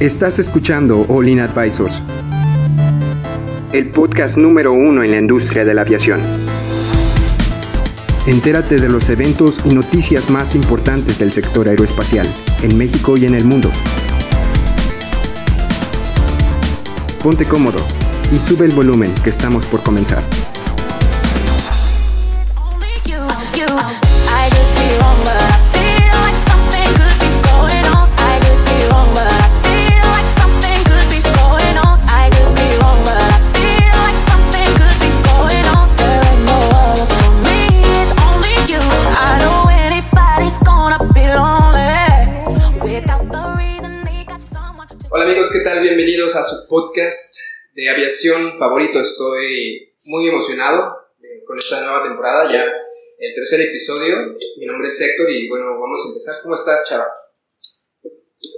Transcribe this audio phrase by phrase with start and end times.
[0.00, 2.02] Estás escuchando All In Advisors,
[3.72, 6.20] el podcast número uno en la industria de la aviación.
[8.26, 12.26] Entérate de los eventos y noticias más importantes del sector aeroespacial,
[12.62, 13.70] en México y en el mundo.
[17.22, 17.78] Ponte cómodo
[18.34, 20.24] y sube el volumen que estamos por comenzar.
[48.32, 49.00] Favorito.
[49.00, 50.96] Estoy muy emocionado
[51.46, 52.64] con esta nueva temporada, ya
[53.18, 54.16] el tercer episodio.
[54.56, 56.36] Mi nombre es Héctor y bueno, vamos a empezar.
[56.42, 57.06] ¿Cómo estás, Chava?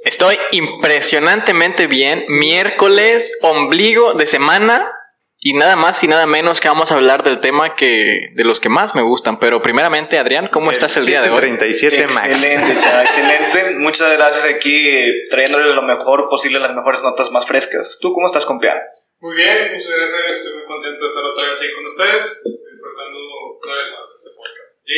[0.05, 2.21] Estoy impresionantemente bien.
[2.31, 4.93] Miércoles, ombligo de semana.
[5.39, 8.59] Y nada más y nada menos que vamos a hablar del tema que de los
[8.59, 9.39] que más me gustan.
[9.39, 11.37] Pero primeramente, Adrián, ¿cómo estás el día de hoy?
[11.37, 12.29] 37 Max.
[12.29, 13.75] Excelente, chava, excelente.
[13.77, 17.99] Muchas gracias aquí trayéndole lo mejor posible, las mejores notas más frescas.
[18.01, 18.79] ¿Tú cómo estás, compián?
[19.19, 20.23] Muy bien, muchas gracias.
[20.37, 23.19] Estoy muy contento de estar otra vez ahí con ustedes, disfrutando
[23.65, 24.89] una vez más de este podcast.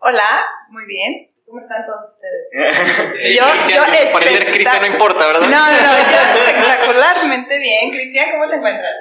[0.00, 1.30] Hola, muy bien.
[1.46, 3.36] ¿Cómo están todos ustedes?
[3.36, 5.40] Yo, Cristian, parecer Cristian no importa, ¿verdad?
[5.42, 7.90] No, no, no, yo espectacularmente bien.
[7.90, 8.94] Cristian, ¿cómo te encuentras?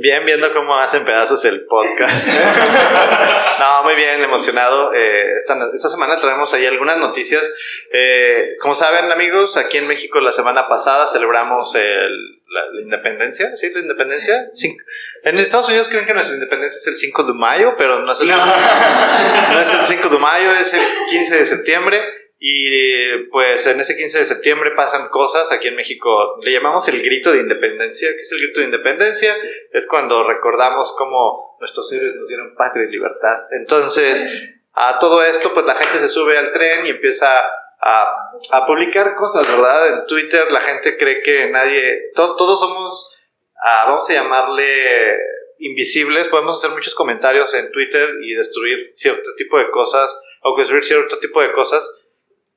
[0.00, 2.28] Bien, viendo cómo hacen pedazos el podcast.
[3.58, 4.92] no, muy bien, emocionado.
[4.94, 7.50] Eh, esta, esta, semana traemos ahí algunas noticias.
[7.92, 13.54] Eh, como saben, amigos, aquí en México la semana pasada celebramos el, la, la, independencia.
[13.54, 13.70] ¿Sí?
[13.72, 14.50] La independencia.
[14.54, 14.82] Cinco.
[15.24, 18.20] En Estados Unidos creen que nuestra independencia es el 5 de mayo, pero no es
[18.20, 18.36] el, no.
[18.36, 22.00] no es el 5 de mayo, es el 15 de septiembre.
[22.40, 26.36] Y pues en ese 15 de septiembre pasan cosas aquí en México.
[26.42, 28.10] Le llamamos el grito de independencia.
[28.10, 29.36] ¿Qué es el grito de independencia?
[29.72, 33.48] Es cuando recordamos cómo nuestros héroes nos dieron patria y libertad.
[33.50, 34.24] Entonces,
[34.72, 37.28] a todo esto, pues la gente se sube al tren y empieza
[37.80, 38.14] a,
[38.52, 39.94] a publicar cosas, ¿verdad?
[39.94, 45.16] En Twitter la gente cree que nadie, to, todos somos, uh, vamos a llamarle
[45.58, 46.28] invisibles.
[46.28, 51.18] Podemos hacer muchos comentarios en Twitter y destruir cierto tipo de cosas o construir cierto
[51.18, 51.88] tipo de cosas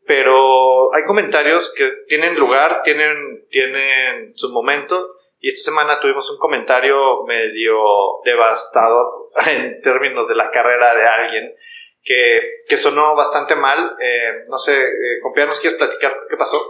[0.05, 5.15] pero hay comentarios que tienen lugar, tienen, tienen su momento.
[5.39, 7.77] Y esta semana tuvimos un comentario medio
[8.25, 11.55] devastador en términos de la carrera de alguien
[12.03, 13.95] que, que sonó bastante mal.
[14.01, 16.61] Eh, no sé, eh, Compia, ¿nos quieres platicar qué pasó?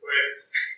[0.00, 0.68] Pues.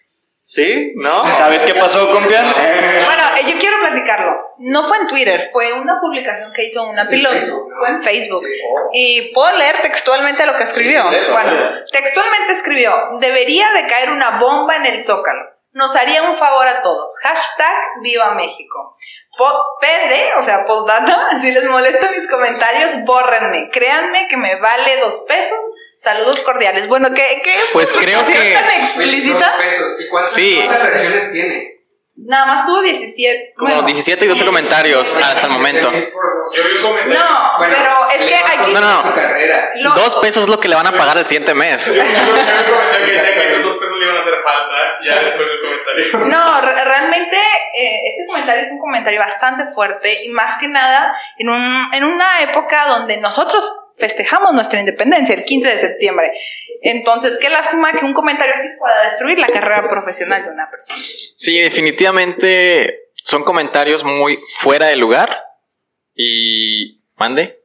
[0.54, 0.92] ¿Sí?
[0.98, 1.26] ¿No?
[1.26, 2.42] ¿Sabes qué pasó, Compia?
[2.42, 4.30] Bueno, eh, yo quiero platicarlo.
[4.58, 7.34] No fue en Twitter, fue una publicación que hizo una Sí, piloto.
[7.34, 7.78] Facebook, ¿no?
[7.80, 8.44] Fue en Facebook.
[8.46, 8.52] Sí.
[8.92, 11.02] Y puedo leer textualmente lo que escribió.
[11.10, 15.53] Sí, bueno, textualmente escribió: Debería de caer una bomba en el Zócalo.
[15.74, 17.14] Nos haría un favor a todos.
[17.22, 18.92] Hashtag Viva México.
[19.36, 23.68] Po- PD, o sea, postdata, si les molestan mis comentarios, bórrenme.
[23.72, 25.58] Créanme que me vale dos pesos.
[25.98, 26.86] Saludos cordiales.
[26.88, 27.40] Bueno, ¿qué?
[27.42, 29.50] qué Pues creo que- tan explícita?
[29.50, 29.96] dos pesos.
[30.00, 30.54] ¿Y cuántas, Sí.
[30.64, 31.70] cuántas reacciones tiene?
[32.16, 33.54] Nada más tuvo 17.
[33.56, 33.86] Como bueno.
[33.86, 35.90] 17 y 12 comentarios hasta el momento.
[35.90, 36.33] Por.
[36.54, 37.18] Yo vi un comentario.
[37.20, 38.74] No, Bueno, pero es que aquí.
[38.74, 39.02] No, no.
[39.02, 39.70] su carrera.
[39.76, 41.86] lo- Dos pesos es lo que le van a pagar el siguiente mes.
[41.86, 44.20] Yo, yo, yo vi un comentario que decía que esos dos pesos le iban a
[44.20, 46.26] hacer falta ya después del comentario.
[46.26, 51.16] No, re- realmente eh, este comentario es un comentario bastante fuerte y más que nada
[51.38, 56.32] en, un, en una época donde nosotros festejamos nuestra independencia el 15 de septiembre.
[56.82, 60.98] Entonces, qué lástima que un comentario así pueda destruir la carrera profesional de una persona.
[61.36, 65.44] Sí, definitivamente son comentarios muy fuera de lugar.
[66.14, 67.00] Y.
[67.16, 67.60] Mande.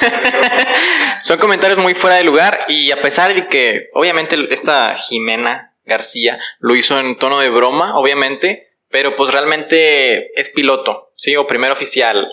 [1.22, 2.64] son comentarios muy fuera de lugar.
[2.68, 7.96] Y a pesar de que, obviamente, esta Jimena García lo hizo en tono de broma,
[7.98, 8.66] obviamente.
[8.90, 11.36] Pero pues realmente es piloto, ¿sí?
[11.36, 12.26] O primer oficial.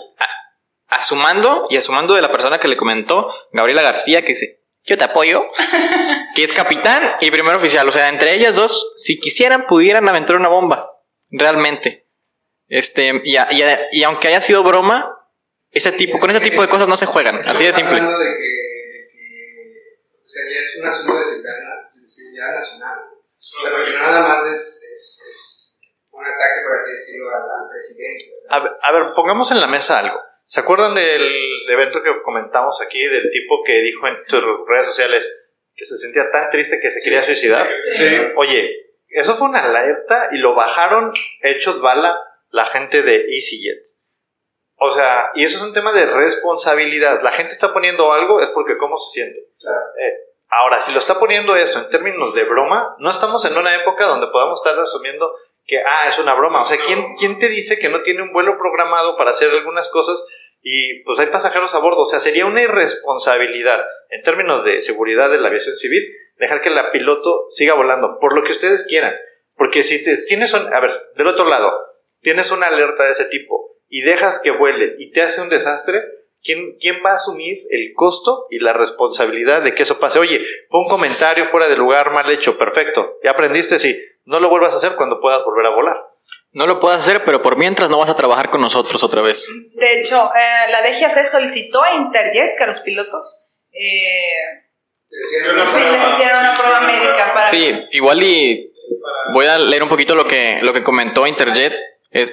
[0.88, 5.04] Asumando y asumando de la persona que le comentó, Gabriela García, que dice, yo te
[5.04, 5.44] apoyo,
[6.34, 7.86] que es capitán y primer oficial.
[7.88, 10.88] O sea, entre ellas dos, si quisieran, pudieran aventar una bomba.
[11.30, 12.06] Realmente.
[12.68, 15.12] Este, y, a- y a- y aunque haya sido broma,
[15.76, 17.36] ese tipo, con ese tipo de cosas no se juegan.
[17.36, 17.96] Así de simple.
[17.96, 18.48] hablando de que,
[18.92, 22.98] de que, o sea, ya es un asunto de seguridad, nacional.
[23.62, 25.80] Porque no nada más es, es, es
[26.10, 28.24] un ataque, por así decirlo, al, al presidente.
[28.48, 30.20] A ver, a ver, pongamos en la mesa algo.
[30.46, 35.30] ¿Se acuerdan del evento que comentamos aquí del tipo que dijo en tus redes sociales
[35.74, 37.68] que se sentía tan triste que se quería suicidar?
[37.94, 38.16] Sí.
[38.36, 41.12] Oye, eso fue una alerta y lo bajaron
[41.42, 42.20] hechos bala
[42.50, 43.82] la gente de EasyJet.
[44.78, 47.22] O sea, y eso es un tema de responsabilidad.
[47.22, 49.48] La gente está poniendo algo es porque cómo se siente.
[49.58, 49.80] Claro.
[50.00, 53.74] Eh, Ahora, si lo está poniendo eso en términos de broma, no estamos en una
[53.74, 55.32] época donde podamos estar asumiendo
[55.66, 56.62] que, ah, es una broma.
[56.62, 59.88] O sea, ¿quién, ¿quién te dice que no tiene un vuelo programado para hacer algunas
[59.88, 60.24] cosas
[60.62, 62.02] y pues hay pasajeros a bordo?
[62.02, 66.04] O sea, sería una irresponsabilidad en términos de seguridad de la aviación civil
[66.36, 69.16] dejar que la piloto siga volando, por lo que ustedes quieran.
[69.56, 71.72] Porque si te, tienes un, a ver, del otro lado,
[72.20, 76.02] tienes una alerta de ese tipo y dejas que vuele y te hace un desastre,
[76.42, 80.18] ¿quién, ¿quién va a asumir el costo y la responsabilidad de que eso pase?
[80.18, 83.18] Oye, fue un comentario fuera de lugar, mal hecho, perfecto.
[83.22, 83.78] ¿Ya aprendiste?
[83.78, 83.98] Sí.
[84.24, 85.96] No lo vuelvas a hacer cuando puedas volver a volar.
[86.50, 89.46] No lo puedes hacer, pero por mientras no vas a trabajar con nosotros otra vez.
[89.74, 94.64] De hecho, eh, la DGAC solicitó a Interjet que a los pilotos eh,
[95.08, 95.92] Les hicieron una sí, prueba.
[95.98, 98.72] les hicieron una prueba médica para Sí, igual y
[99.32, 101.74] voy a leer un poquito lo que, lo que comentó Interjet.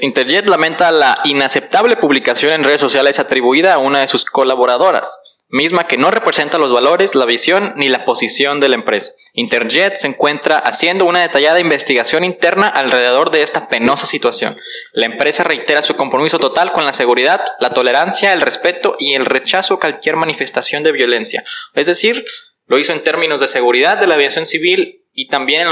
[0.01, 5.87] Interjet lamenta la inaceptable publicación en redes sociales atribuida a una de sus colaboradoras, misma
[5.87, 9.11] que no representa los valores, la visión ni la posición de la empresa.
[9.33, 14.57] Interjet se encuentra haciendo una detallada investigación interna alrededor de esta penosa situación.
[14.93, 19.25] La empresa reitera su compromiso total con la seguridad, la tolerancia, el respeto y el
[19.25, 21.43] rechazo a cualquier manifestación de violencia.
[21.73, 22.25] Es decir,
[22.67, 25.67] lo hizo en términos de seguridad de la aviación civil y también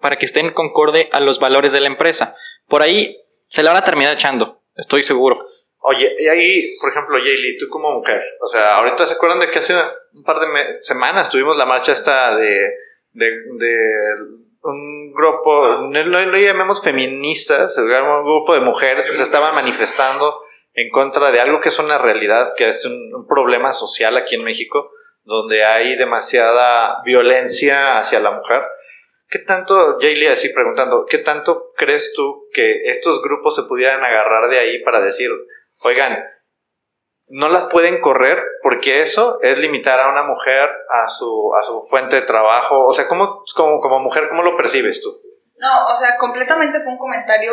[0.00, 2.34] para que estén concorde a los valores de la empresa.
[2.68, 3.21] Por ahí
[3.52, 5.46] se la van a terminar echando, estoy seguro.
[5.80, 9.48] Oye, y ahí, por ejemplo, Jaylee, tú como mujer, o sea, ahorita se acuerdan de
[9.48, 9.74] que hace
[10.14, 12.70] un par de semanas tuvimos la marcha esta de,
[13.12, 13.30] de,
[14.62, 20.40] un grupo, no llamemos feministas, un grupo de mujeres que se estaban manifestando
[20.72, 24.36] en contra de algo que es una realidad, que es un, un problema social aquí
[24.36, 24.90] en México,
[25.24, 28.62] donde hay demasiada violencia hacia la mujer.
[29.32, 34.50] ¿Qué tanto, Jaylee, así preguntando, qué tanto crees tú que estos grupos se pudieran agarrar
[34.50, 35.30] de ahí para decir,
[35.84, 36.22] oigan,
[37.28, 41.82] no las pueden correr porque eso es limitar a una mujer a su, a su
[41.88, 42.84] fuente de trabajo?
[42.86, 45.08] O sea, ¿cómo, como, como mujer, cómo lo percibes tú?
[45.56, 47.52] No, o sea, completamente fue un comentario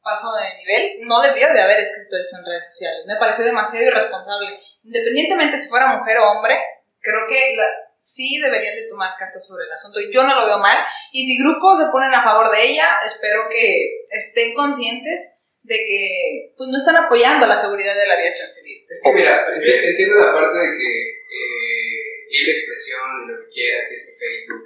[0.00, 1.08] pasado de nivel.
[1.08, 3.02] No debió de haber escrito eso en redes sociales.
[3.08, 4.60] Me pareció demasiado irresponsable.
[4.84, 6.56] Independientemente si fuera mujer o hombre,
[7.00, 9.98] creo que la- sí deberían de tomar cartas sobre el asunto.
[10.12, 10.78] Yo no lo veo mal.
[11.12, 15.32] Y si grupos se ponen a favor de ella, espero que estén conscientes
[15.62, 18.86] de que pues, no están apoyando la seguridad de la aviación civil.
[18.88, 23.32] Es que mira, Es enti- que- entiendo la parte de que eh, libre expresión y
[23.32, 24.62] lo que quieras, y es mi Facebook,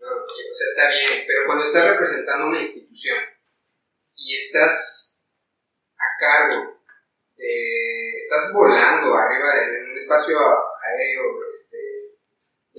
[0.00, 3.18] lo que- o sea, está bien, pero cuando estás representando una institución
[4.16, 5.24] y estás
[5.96, 6.82] a cargo
[7.36, 11.78] de, estás volando arriba de en un espacio aéreo, este,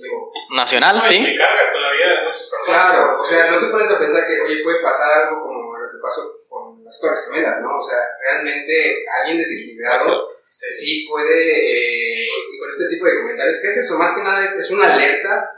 [0.02, 1.24] digo, Nacional, No, sí.
[1.24, 2.92] te cargas con la vida de muchas personas.
[2.92, 5.90] Claro, o sea, no te pones a pensar que, oye, puede pasar algo como lo
[5.90, 7.76] que pasó con las Torres Gemelas, ¿no?
[7.76, 10.66] O sea, realmente alguien desequilibrado Sí.
[10.68, 13.96] sí puede, eh, y con este tipo de comentarios, ¿qué es eso?
[13.96, 15.48] Más que nada es, es una alerta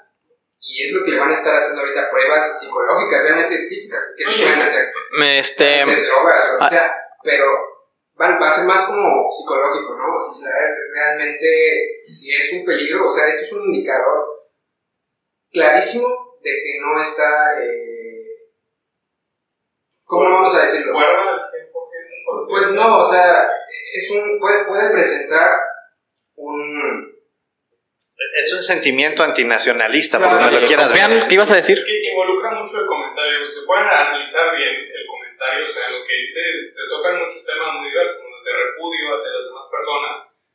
[0.61, 4.27] y es lo que le van a estar haciendo ahorita pruebas psicológicas, realmente físicas, que
[4.27, 6.69] Oye, pueden hacer Me, Este, de drogas o ah.
[6.69, 6.95] sea,
[7.25, 7.47] pero
[8.21, 10.15] va, va a ser más como psicológico, ¿no?
[10.15, 14.32] O sea, saber realmente si es un peligro, o sea, esto es un indicador
[15.53, 16.09] clarísimo
[16.43, 18.49] de que no está, eh,
[20.05, 20.93] ¿cómo vamos a decirlo?
[20.95, 22.49] Guarda al 100%.
[22.49, 23.49] Pues no, o sea,
[23.93, 25.51] es un, puede, puede presentar
[26.37, 27.13] un...
[28.39, 31.27] Es un sentimiento antinacionalista, por donde lo quieras Vean, ver.
[31.27, 31.77] ¿qué ibas a decir?
[31.77, 33.45] Es que involucra mucho el comentario.
[33.45, 36.41] Si se pueden analizar bien el comentario, o sea, lo que dice,
[36.71, 40.13] se tocan muchos temas muy diversos, como desde repudio hacia las demás personas,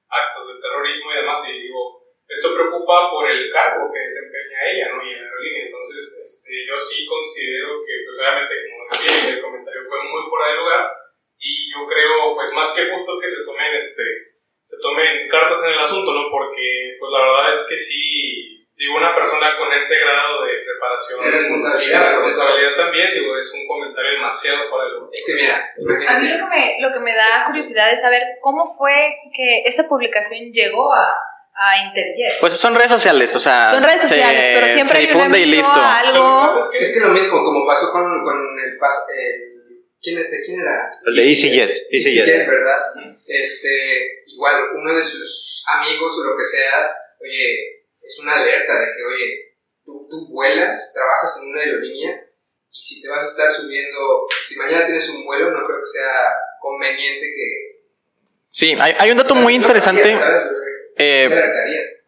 [0.09, 1.39] actos de terrorismo y demás.
[1.43, 1.96] Y digo,
[2.27, 4.99] esto preocupa por el cargo que desempeña ella, ¿no?
[4.99, 5.63] Y en la aerolínea.
[5.71, 10.51] Entonces, este, yo sí considero que, pues obviamente, como decía, el comentario fue muy fuera
[10.51, 10.83] de lugar.
[11.39, 14.03] Y yo creo, pues más que justo que se tomen, este,
[14.63, 16.27] se tomen cartas en el asunto, ¿no?
[16.27, 21.23] Porque, pues la verdad es que sí, digo, una persona con ese grado de preparación
[21.23, 25.09] De responsabilidad, y responsabilidad también, digo, es un comentario demasiado fuera de lugar.
[25.15, 28.21] Es que mira, A mí lo que, me, lo que me da curiosidad es saber
[28.41, 31.15] cómo fue que esta publicación llegó a,
[31.59, 32.39] a Interjet.
[32.39, 33.71] Pues son redes sociales, o sea.
[33.71, 35.71] Son redes se- sociales, pero siempre se hay un y listo.
[35.73, 36.41] a Lo que algo.
[36.45, 38.77] pasa es que, es que lo mismo, como pasó con, con el...
[38.79, 40.89] pas- el ¿quién, ¿De quién era?
[41.05, 41.69] El de EasyJet.
[41.91, 41.91] EasyJet.
[42.27, 42.77] EasyJet, ¿verdad?
[43.25, 48.85] Este, igual, uno de sus amigos o lo que sea, oye, es una alerta de
[48.85, 52.21] que, oye, tú, tú vuelas, trabajas en una aerolínea
[52.71, 55.87] y si te vas a estar subiendo, si mañana tienes un vuelo, no creo que
[55.87, 57.77] sea conveniente que...
[58.51, 60.15] Sí, hay, hay un dato muy interesante.
[60.97, 61.29] Eh,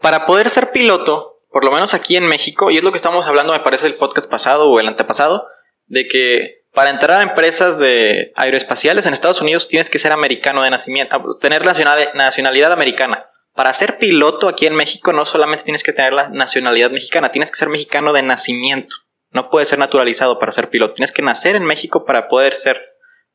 [0.01, 3.25] para poder ser piloto, por lo menos aquí en México, y es lo que estamos
[3.27, 5.47] hablando, me parece, el podcast pasado o el antepasado,
[5.87, 10.61] de que para entrar a empresas de aeroespaciales en Estados Unidos tienes que ser americano
[10.61, 15.63] de nacimiento, ah, tener nacional- nacionalidad americana Para ser piloto aquí en México no solamente
[15.63, 18.95] tienes que tener la nacionalidad mexicana, tienes que ser mexicano de nacimiento.
[19.31, 20.93] No puedes ser naturalizado para ser piloto.
[20.93, 22.79] Tienes que nacer en México para poder ser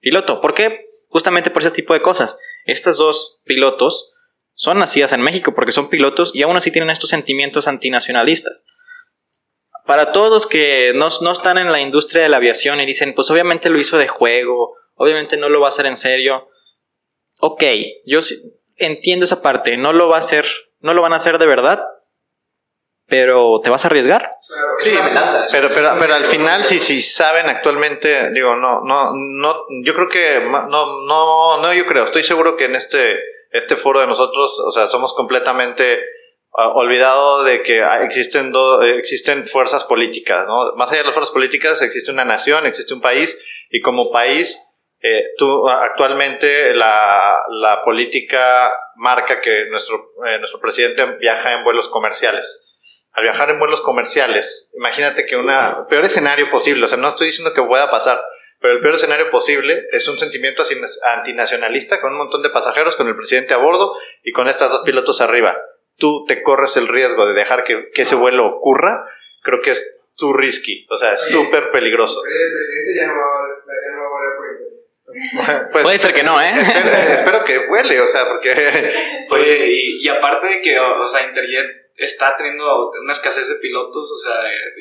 [0.00, 0.40] piloto.
[0.40, 0.86] ¿Por qué?
[1.08, 2.38] Justamente por ese tipo de cosas.
[2.64, 4.12] Estas dos pilotos
[4.54, 8.64] son nacidas en México porque son pilotos y aún así tienen estos sentimientos antinacionalistas.
[9.86, 13.14] Para todos los que no, no están en la industria de la aviación y dicen,
[13.14, 16.48] pues obviamente lo hizo de juego, obviamente no lo va a hacer en serio.
[17.40, 17.62] Ok,
[18.06, 18.20] yo
[18.76, 20.46] entiendo esa parte, no lo va a hacer,
[20.80, 21.84] no lo van a hacer de verdad,
[23.06, 24.30] pero ¿te vas a arriesgar?
[24.78, 24.96] Sí,
[25.52, 30.08] pero, pero, pero al final, si, si saben actualmente, digo, no, no, no, yo creo
[30.08, 33.18] que, no, no, no, yo creo, estoy seguro que en este,
[33.54, 36.04] este foro de nosotros, o sea, somos completamente
[36.56, 40.74] ah, olvidado de que ah, existen, do- eh, existen fuerzas políticas, ¿no?
[40.76, 43.38] Más allá de las fuerzas políticas, existe una nación, existe un país,
[43.70, 44.58] y como país,
[45.00, 45.22] eh,
[45.70, 49.96] ah, actualmente la, la política marca que nuestro,
[50.26, 52.70] eh, nuestro presidente viaja en vuelos comerciales
[53.16, 57.28] al viajar en vuelos comerciales, imagínate que una peor escenario posible, o sea, no estoy
[57.28, 58.20] diciendo que pueda pasar,
[58.64, 62.96] pero el peor escenario posible es un sentimiento así- antinacionalista con un montón de pasajeros,
[62.96, 65.60] con el presidente a bordo y con estos dos pilotos arriba.
[65.98, 69.04] Tú te corres el riesgo de dejar que, que ese vuelo ocurra,
[69.42, 72.22] creo que es too risky, o sea, es súper peligroso.
[72.24, 75.68] El presidente ya no va a volar, ya no va a volar por internet.
[75.70, 76.52] Pues, Puede ser que no, ¿eh?
[76.56, 78.50] espero, espero que vuele, o sea, porque
[79.30, 83.54] Oye, y, y aparte de que, o, o sea, Interjet está teniendo una escasez de
[83.56, 84.34] pilotos, o sea,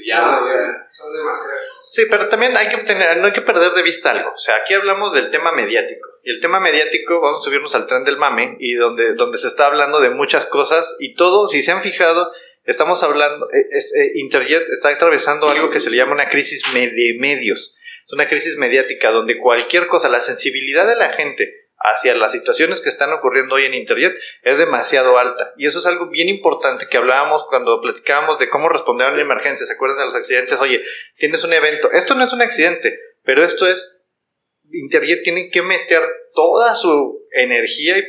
[0.06, 0.20] ya...
[0.20, 1.92] No, ya, son demasiadas cosas.
[1.94, 4.32] Sí, pero también hay que tener, no hay que perder de vista algo.
[4.34, 6.10] O sea, aquí hablamos del tema mediático.
[6.24, 9.48] Y el tema mediático, vamos a subirnos al tren del mame, y donde, donde se
[9.48, 12.32] está hablando de muchas cosas, y todo, si se han fijado,
[12.66, 16.64] estamos hablando, eh, es- eh, Interjet está atravesando algo que se le llama una crisis
[16.74, 17.76] de medios.
[18.06, 22.82] Es una crisis mediática donde cualquier cosa, la sensibilidad de la gente hacia las situaciones
[22.82, 25.54] que están ocurriendo hoy en Internet es demasiado alta.
[25.58, 29.22] Y eso es algo bien importante que hablábamos cuando platicábamos de cómo responder a una
[29.22, 29.66] emergencia.
[29.66, 30.60] ¿Se acuerdan de los accidentes?
[30.62, 30.82] Oye,
[31.18, 31.92] tienes un evento.
[31.92, 34.00] Esto no es un accidente, pero esto es...
[34.72, 36.02] Interjet tiene que meter
[36.34, 38.06] toda su energía y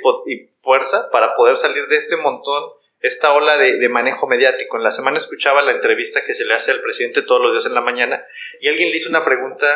[0.63, 2.63] fuerza para poder salir de este montón,
[3.01, 4.79] esta ola de, de manejo mediático.
[4.79, 7.67] En la semana escuchaba la entrevista que se le hace al presidente todos los días
[7.67, 8.25] en la mañana
[8.61, 9.67] y alguien le hizo una pregunta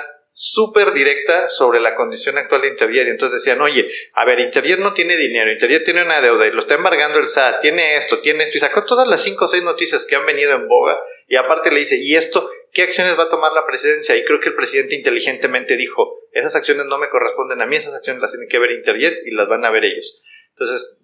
[0.41, 3.09] súper directa sobre la condición actual de Interjet.
[3.09, 6.53] Y entonces decían, oye, a ver, Interjet no tiene dinero, Interjet tiene una deuda y
[6.53, 8.57] lo está embargando el SAT, tiene esto, tiene esto.
[8.57, 11.03] Y sacó todas las cinco o seis noticias que han venido en boga.
[11.27, 14.15] Y aparte le dice, ¿y esto qué acciones va a tomar la presidencia?
[14.15, 17.95] Y creo que el presidente inteligentemente dijo, esas acciones no me corresponden a mí, esas
[17.95, 20.23] acciones las tiene que ver Interjet y las van a ver ellos.
[20.51, 20.99] Entonces,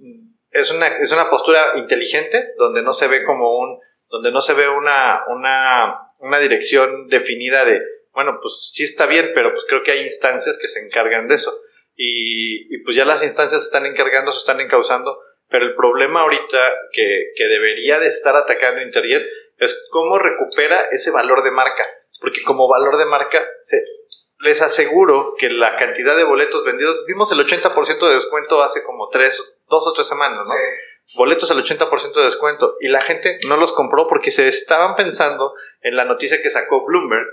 [0.53, 4.55] es una, es una postura inteligente donde no se ve como un, donde no se
[4.55, 7.83] ve una, una, una dirección definida de,
[8.15, 11.35] bueno, pues sí está bien, pero pues creo que hay instancias que se encargan de
[11.35, 11.53] eso.
[11.97, 15.19] Y, y pues ya las instancias se están encargando, se están encauzando,
[15.49, 16.59] pero el problema ahorita
[16.93, 19.25] que, que debería de estar atacando Interjet
[19.59, 21.85] es cómo recupera ese valor de marca.
[22.21, 23.83] Porque como valor de marca, se-
[24.41, 29.09] les aseguro que la cantidad de boletos vendidos, vimos el 80% de descuento hace como
[29.09, 30.55] tres, dos o tres semanas, ¿no?
[30.55, 31.17] Sí.
[31.17, 35.55] boletos al 80% de descuento y la gente no los compró porque se estaban pensando
[35.83, 37.27] en la noticia que sacó Bloomberg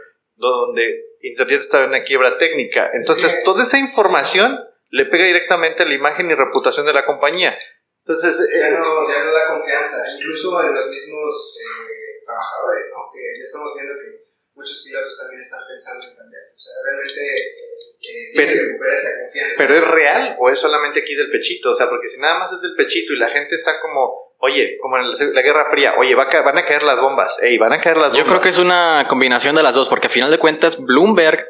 [0.50, 2.90] donde Internet estaba en una quiebra técnica.
[2.94, 3.38] Entonces, Sí.
[3.46, 7.58] toda esa información le pega directamente a la imagen y reputación de la compañía.
[8.04, 12.98] Entonces, Ya eh, no, ya no da confianza, incluso en los mismos eh, trabajadores, ¿no?
[13.14, 16.44] Que ya estamos viendo que muchos pilotos también están pensando en cambiar.
[16.54, 19.56] O sea, realmente eh, Pero- que recuperar esa confianza.
[19.60, 21.72] ¿Pero es real o es solamente aquí del pechito?
[21.72, 24.78] O sea, porque si nada más es del pechito y la gente está como, oye,
[24.82, 27.74] como en la, Guerra Fría, oye, va a van a caer las bombas, ey, van
[27.74, 28.24] a caer las bombas.
[28.24, 31.46] Yo creo que es una combinación de las dos, porque a final de cuentas Bloomberg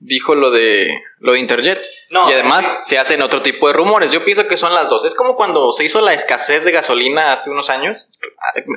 [0.00, 2.90] dijo lo de lo de Interjet No, y además sí.
[2.90, 4.12] se hacen otro tipo de rumores.
[4.12, 5.04] Yo pienso que son las dos.
[5.04, 8.12] Es como cuando se hizo la escasez de gasolina hace unos años,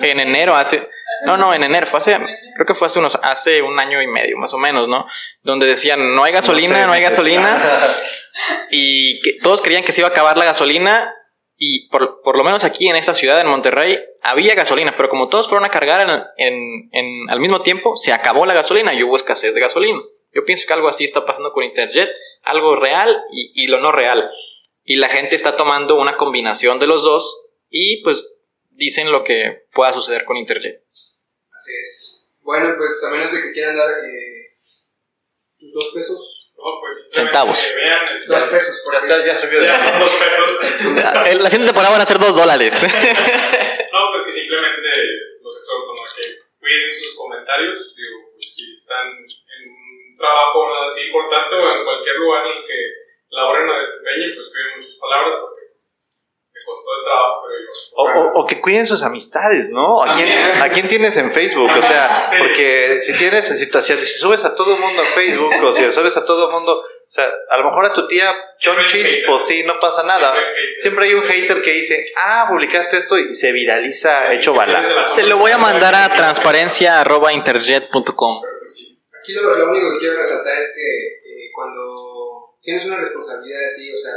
[0.01, 0.87] en enero hace
[1.25, 2.17] no, no, en enero fue hace
[2.55, 5.05] creo que fue hace unos hace un año y medio más o menos, ¿no?
[5.43, 7.61] Donde decían no hay gasolina, sé, no, hay gasolina
[8.71, 11.13] y que todos creían que se iba a acabar la gasolina
[11.63, 15.29] y por, por lo menos aquí en esta ciudad, en Monterrey, había gasolina, pero como
[15.29, 19.03] todos fueron a cargar en, en- en- al mismo tiempo, se acabó la gasolina y
[19.03, 19.99] hubo escasez de gasolina.
[20.33, 22.09] Yo pienso que algo así está pasando con Interjet,
[22.41, 24.27] algo real y, y lo no real.
[24.83, 28.27] Y la gente está tomando una combinación de los dos y pues
[28.71, 30.83] dicen lo que pueda suceder con Interjet.
[30.89, 32.33] Así es.
[32.41, 34.55] Bueno, pues a menos de que quieran dar eh,
[35.59, 36.40] tus dos pesos.
[36.63, 37.71] No, pues Centavos.
[37.75, 40.49] vean, este, Dos pesos, por Ya, está- ya subió de Ya son dos pesos.
[41.41, 42.73] La siguiente temporada van a ser dos dólares.
[42.83, 44.87] No, pues que simplemente
[45.41, 46.01] los exhorto ¿no?
[46.05, 47.95] a que cuiden sus comentarios.
[47.95, 52.63] Digo, pues si están en un trabajo así importante o en cualquier lugar en el
[52.63, 52.79] que
[53.31, 56.10] laboren o desempeñen, pues cuiden muchas palabras porque pues
[56.61, 57.65] me costó el trabajo, pero yo.
[57.93, 60.01] O, o- o que cuiden sus amistades, ¿no?
[60.03, 60.29] ¿A quién.
[60.61, 61.69] ¿A quién tienes en Facebook?
[61.77, 62.35] O sea, Sí.
[62.39, 65.91] porque si tienes, si, si- si subes a todo el mundo a Facebook o si
[65.91, 69.43] subes a todo el mundo, o sea, a lo mejor a tu tía Chonchis, pues
[69.43, 70.33] sí, no pasa nada.
[70.77, 75.03] Siempre hay un hater que dice, ah, publicaste esto y se viraliza hecho bala.
[75.05, 78.41] Se lo voy a mandar a transparencia.interjet.com.
[78.41, 78.87] Pues.
[79.19, 83.91] Aquí lo, lo único que quiero resaltar es que eh, cuando tienes una responsabilidad así,
[83.93, 84.13] o sea,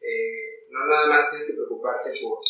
[0.00, 2.40] eh, no nada más tienes que preocuparte por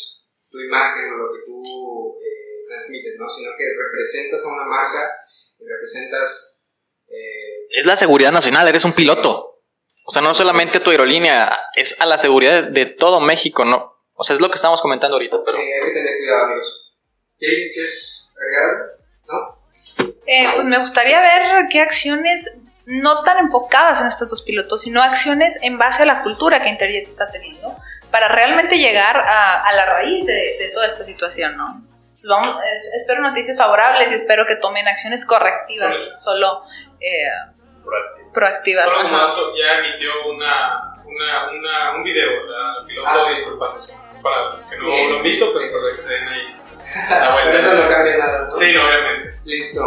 [0.51, 3.29] tu imagen o lo que tú eh, transmites, ¿no?
[3.29, 5.17] Sino que representas a una marca
[5.59, 6.63] y representas...
[7.09, 9.63] eh, Es la seguridad nacional, eres un piloto.
[10.07, 13.97] O sea, no solamente tu aerolínea, es a la seguridad de todo México, ¿no?
[14.15, 15.57] O sea, es lo que estamos comentando ahorita, pero...
[15.59, 16.97] eh, hay que tener cuidado, amigos.
[17.39, 18.99] ¿Qué quieres agregar?
[19.29, 19.61] ¿No?
[20.27, 22.51] Eh, pues me gustaría ver qué acciones
[22.87, 26.69] no tan enfocadas en estos dos pilotos, sino acciones en base a la cultura que
[26.69, 27.77] Interjet está teniendo
[28.11, 31.83] para realmente llegar a, a la raíz de, de toda esta situación, ¿no?
[32.29, 36.63] Vamos, es- espero noticias favorables y espero que tomen acciones correctivas, solo
[37.01, 37.25] eh,
[38.35, 38.85] proactivas.
[38.85, 43.31] Solo como dato, ya emitió una, una, una, un video, la piloto Ah, sí.
[43.31, 43.93] disculpándose.
[44.23, 45.09] Para los que no Sí.
[45.09, 46.57] lo han visto, pues para que se den ahí
[47.09, 47.59] la Pero vuelta.
[47.59, 48.55] eso no cambia nada, ¿no?
[48.55, 49.29] Sí, no, obviamente.
[49.47, 49.81] Listo.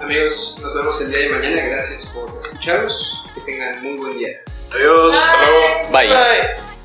[0.00, 1.62] Amigos, nos vemos el día de mañana.
[1.66, 3.24] Gracias por escucharnos.
[3.34, 4.28] Que tengan muy buen día.
[4.72, 5.16] Adiós.
[5.16, 5.88] Hasta luego.
[5.90, 6.14] Bye.
[6.14, 6.77] Ay.